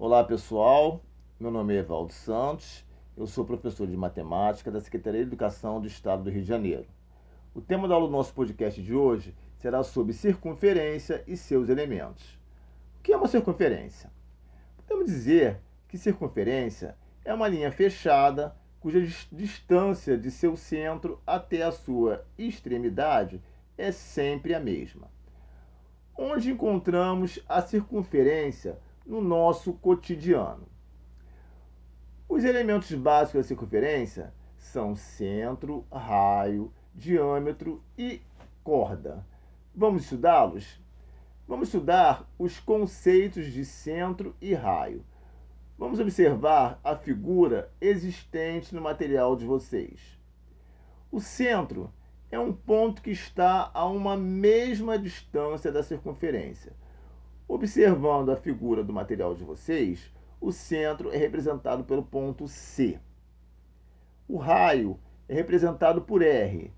Olá 0.00 0.22
pessoal, 0.22 1.02
meu 1.40 1.50
nome 1.50 1.74
é 1.74 1.80
Evaldo 1.80 2.12
Santos, 2.12 2.86
eu 3.16 3.26
sou 3.26 3.44
professor 3.44 3.84
de 3.84 3.96
matemática 3.96 4.70
da 4.70 4.80
Secretaria 4.80 5.22
de 5.22 5.26
Educação 5.26 5.80
do 5.80 5.88
Estado 5.88 6.22
do 6.22 6.30
Rio 6.30 6.42
de 6.42 6.46
Janeiro. 6.46 6.86
O 7.52 7.60
tema 7.60 7.88
do 7.88 8.08
nosso 8.08 8.32
podcast 8.32 8.80
de 8.80 8.94
hoje 8.94 9.34
será 9.56 9.82
sobre 9.82 10.12
circunferência 10.12 11.24
e 11.26 11.36
seus 11.36 11.68
elementos. 11.68 12.38
O 12.96 13.02
que 13.02 13.12
é 13.12 13.16
uma 13.16 13.26
circunferência? 13.26 14.08
Podemos 14.76 15.06
dizer 15.06 15.58
que 15.88 15.98
circunferência 15.98 16.96
é 17.24 17.34
uma 17.34 17.48
linha 17.48 17.72
fechada 17.72 18.54
cuja 18.78 19.00
distância 19.32 20.16
de 20.16 20.30
seu 20.30 20.56
centro 20.56 21.20
até 21.26 21.64
a 21.64 21.72
sua 21.72 22.24
extremidade 22.38 23.42
é 23.76 23.90
sempre 23.90 24.54
a 24.54 24.60
mesma. 24.60 25.10
Onde 26.16 26.52
encontramos 26.52 27.40
a 27.48 27.60
circunferência 27.60 28.78
no 29.08 29.22
nosso 29.22 29.72
cotidiano. 29.72 30.68
Os 32.28 32.44
elementos 32.44 32.92
básicos 32.92 33.40
da 33.40 33.48
circunferência 33.48 34.34
são 34.58 34.94
centro, 34.94 35.86
raio, 35.90 36.70
diâmetro 36.94 37.82
e 37.96 38.20
corda. 38.62 39.26
Vamos 39.74 40.04
estudá-los? 40.04 40.78
Vamos 41.46 41.68
estudar 41.68 42.28
os 42.38 42.60
conceitos 42.60 43.46
de 43.46 43.64
centro 43.64 44.36
e 44.42 44.52
raio. 44.52 45.02
Vamos 45.78 45.98
observar 45.98 46.78
a 46.84 46.94
figura 46.94 47.72
existente 47.80 48.74
no 48.74 48.82
material 48.82 49.36
de 49.36 49.46
vocês. 49.46 50.18
O 51.10 51.18
centro 51.18 51.90
é 52.30 52.38
um 52.38 52.52
ponto 52.52 53.00
que 53.00 53.10
está 53.10 53.70
a 53.72 53.86
uma 53.86 54.18
mesma 54.18 54.98
distância 54.98 55.72
da 55.72 55.82
circunferência. 55.82 56.74
Observando 57.48 58.30
a 58.30 58.36
figura 58.36 58.84
do 58.84 58.92
material 58.92 59.34
de 59.34 59.42
vocês, 59.42 60.12
o 60.38 60.52
centro 60.52 61.10
é 61.10 61.16
representado 61.16 61.82
pelo 61.82 62.02
ponto 62.02 62.46
C. 62.46 63.00
O 64.28 64.36
raio 64.36 65.00
é 65.26 65.34
representado 65.34 66.02
por 66.02 66.20
R. 66.20 66.70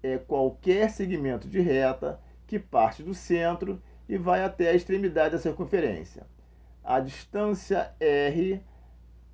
É 0.00 0.16
qualquer 0.18 0.90
segmento 0.90 1.48
de 1.48 1.60
reta 1.60 2.20
que 2.46 2.56
parte 2.56 3.02
do 3.02 3.12
centro 3.12 3.82
e 4.08 4.16
vai 4.16 4.44
até 4.44 4.70
a 4.70 4.74
extremidade 4.74 5.32
da 5.32 5.40
circunferência. 5.40 6.24
A 6.84 7.00
distância 7.00 7.92
R 7.98 8.62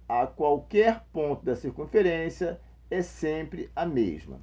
a 0.08 0.26
qualquer 0.26 1.04
ponto 1.12 1.44
da 1.44 1.54
circunferência 1.54 2.58
é 2.90 3.02
sempre 3.02 3.70
a 3.76 3.84
mesma. 3.84 4.40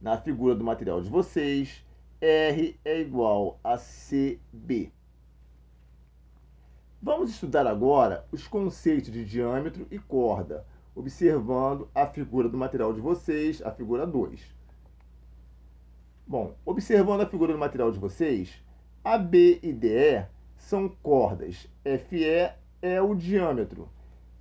Na 0.00 0.16
figura 0.16 0.54
do 0.54 0.64
material 0.64 1.02
de 1.02 1.10
vocês, 1.10 1.84
R 2.18 2.80
é 2.82 2.98
igual 2.98 3.60
a 3.62 3.76
CB. 3.76 4.90
Vamos 7.04 7.30
estudar 7.30 7.66
agora 7.66 8.24
os 8.30 8.46
conceitos 8.46 9.10
de 9.10 9.24
diâmetro 9.24 9.88
e 9.90 9.98
corda, 9.98 10.64
observando 10.94 11.88
a 11.92 12.06
figura 12.06 12.48
do 12.48 12.56
material 12.56 12.92
de 12.92 13.00
vocês, 13.00 13.60
a 13.60 13.72
figura 13.72 14.06
2. 14.06 14.40
Bom, 16.24 16.54
observando 16.64 17.22
a 17.22 17.26
figura 17.26 17.52
do 17.52 17.58
material 17.58 17.90
de 17.90 17.98
vocês, 17.98 18.52
AB 19.02 19.58
e 19.64 19.72
DE 19.72 20.24
são 20.56 20.88
cordas, 21.02 21.68
FE 21.82 22.52
é 22.80 23.02
o 23.02 23.16
diâmetro. 23.16 23.88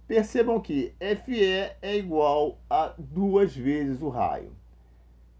Percebam 0.07 0.61
que 0.61 0.93
FE 1.25 1.43
é 1.81 1.97
igual 1.97 2.59
a 2.69 2.93
duas 2.95 3.55
vezes 3.55 4.03
o 4.03 4.09
raio. 4.09 4.51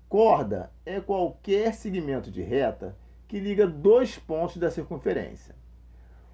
Corda 0.09 0.72
é 0.83 1.00
qualquer 1.00 1.75
segmento 1.75 2.31
de 2.31 2.41
reta 2.41 2.97
que 3.28 3.39
liga 3.39 3.67
dois 3.67 4.17
pontos 4.17 4.58
da 4.58 4.72
circunferência. 4.72 5.61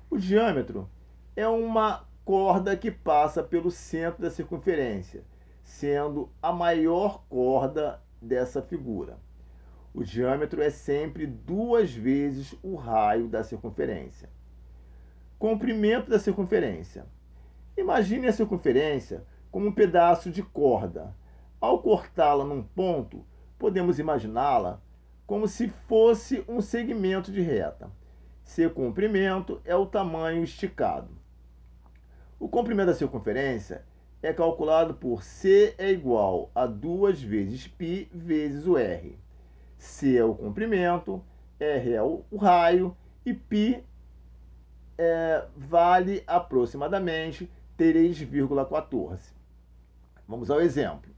O 0.10 0.18
diâmetro 0.18 0.90
é 1.36 1.46
uma 1.48 2.08
corda 2.24 2.78
que 2.78 2.90
passa 2.90 3.44
pelo 3.44 3.70
centro 3.70 4.22
da 4.22 4.32
circunferência, 4.32 5.24
sendo 5.64 6.30
a 6.42 6.54
maior 6.54 7.24
corda 7.28 8.02
dessa 8.22 8.62
figura. 8.62 9.20
O 9.94 10.06
diâmetro 10.06 10.62
é 10.62 10.70
sempre 10.70 11.28
duas 11.28 11.92
vezes 11.92 12.56
o 12.64 12.76
raio 12.76 13.28
da 13.28 13.44
circunferência. 13.44 14.30
Comprimento 15.38 16.10
da 16.10 16.20
circunferência. 16.20 17.06
Imagine 17.76 18.28
a 18.28 18.34
circunferência 18.34 19.26
como 19.52 19.67
um 19.67 19.73
pedaço 19.73 20.32
de 20.32 20.42
corda. 20.42 21.14
Ao 21.60 21.82
cortá-la 21.82 22.46
num 22.46 22.64
ponto, 22.64 23.26
podemos 23.60 24.00
imaginá-la 24.00 24.82
como 25.26 25.48
se 25.50 25.67
fosse 25.67 26.46
um 26.48 26.62
segmento 26.62 27.30
de 27.30 27.42
reta. 27.42 27.92
Seu 28.48 28.72
comprimento 28.72 29.62
é 29.66 29.76
o 29.76 29.86
tamanho 29.86 30.42
esticado. 30.42 31.12
O 32.40 32.48
comprimento 32.48 32.88
da 32.88 32.94
circunferência 32.94 33.84
é 34.24 34.32
calculado 34.32 34.94
por 34.94 35.22
C 35.22 35.76
é 35.78 35.92
igual 35.92 36.50
a 36.56 36.66
2 36.66 37.22
vezes 37.22 37.68
π 37.68 38.08
vezes 38.12 38.66
o 38.66 38.78
R. 38.78 39.20
C 39.78 40.18
é 40.18 40.24
o 40.24 40.34
comprimento, 40.34 41.22
R 41.60 41.94
é 41.94 42.02
o 42.02 42.24
raio 42.40 42.96
e 43.26 43.34
π 43.34 43.84
é, 44.98 45.46
vale 45.56 46.24
aproximadamente 46.26 47.52
3,14. 47.78 49.20
Vamos 50.26 50.50
ao 50.50 50.62
exemplo. 50.62 51.12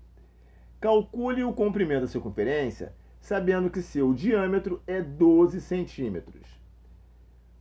Calcule 0.82 1.44
o 1.44 1.54
comprimento 1.54 2.02
da 2.02 2.08
circunferência 2.08 2.92
sabendo 3.22 3.70
que 3.70 3.84
seu 3.84 4.16
diâmetro 4.16 4.82
é 4.88 5.00
12 5.00 5.62
centímetros. 5.62 6.59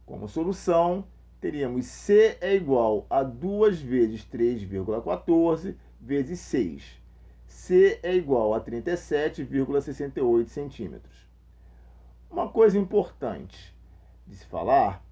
Como 0.09 0.27
solução, 0.27 1.05
teríamos 1.39 1.85
C 1.85 2.39
é 2.41 2.55
igual 2.55 3.07
a 3.11 3.23
2 3.23 3.79
vezes 3.79 4.25
3,14 4.25 5.77
vezes 6.01 6.41
6. 6.41 6.83
C 7.47 8.01
é 8.03 8.15
igual 8.15 8.55
a 8.55 8.61
37,68 8.61 10.47
centímetros. 10.47 11.29
Uma 12.31 12.49
coisa 12.49 12.79
importante 12.79 13.77
de 14.27 14.35
se 14.35 14.47
falar 14.47 15.05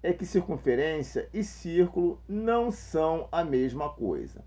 é 0.00 0.12
que 0.12 0.24
circunferência 0.24 1.28
e 1.34 1.42
círculo 1.42 2.22
não 2.28 2.70
são 2.70 3.28
a 3.32 3.42
mesma 3.42 3.88
coisa. 3.88 4.44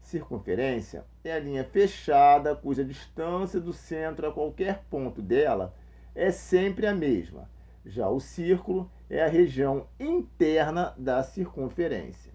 Circunferência 0.00 1.04
é 1.24 1.32
a 1.32 1.40
linha 1.40 1.64
fechada 1.64 2.54
cuja 2.54 2.84
distância 2.84 3.60
do 3.60 3.72
centro 3.72 4.28
a 4.28 4.32
qualquer 4.32 4.84
ponto 4.88 5.20
dela 5.20 5.74
é 6.14 6.30
sempre 6.30 6.86
a 6.86 6.94
mesma. 6.94 7.50
Já 7.84 8.08
o 8.08 8.20
círculo 8.20 8.90
é 9.10 9.22
a 9.22 9.28
região 9.28 9.86
interna 9.98 10.94
da 10.96 11.22
circunferência. 11.22 12.32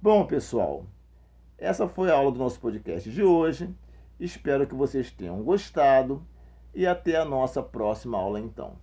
Bom, 0.00 0.26
pessoal, 0.26 0.86
essa 1.58 1.88
foi 1.88 2.10
a 2.10 2.14
aula 2.14 2.32
do 2.32 2.38
nosso 2.38 2.60
podcast 2.60 3.10
de 3.10 3.22
hoje. 3.22 3.74
Espero 4.18 4.66
que 4.66 4.74
vocês 4.74 5.10
tenham 5.10 5.42
gostado 5.42 6.26
e 6.74 6.86
até 6.86 7.16
a 7.16 7.24
nossa 7.24 7.62
próxima 7.62 8.18
aula 8.18 8.40
então. 8.40 8.78